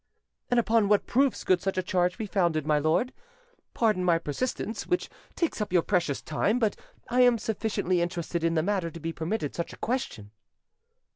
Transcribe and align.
"And 0.49 0.59
upon 0.59 0.89
what 0.89 1.05
proofs 1.05 1.43
could 1.43 1.61
such 1.61 1.77
a 1.77 1.83
charge 1.83 2.17
be 2.17 2.25
founded, 2.25 2.65
my 2.65 2.79
lord? 2.79 3.13
Pardon 3.75 4.03
my 4.03 4.17
persistence, 4.17 4.87
which 4.87 5.11
takes 5.35 5.61
up 5.61 5.71
your 5.71 5.83
precious 5.83 6.23
time; 6.23 6.57
but 6.57 6.75
I 7.09 7.21
am 7.21 7.37
sufficiently 7.37 8.01
interested 8.01 8.43
in 8.43 8.55
the 8.55 8.63
matter 8.63 8.89
to 8.89 8.99
be 8.99 9.13
permitted 9.13 9.53
such 9.53 9.73
a 9.73 9.77
question." 9.77 10.31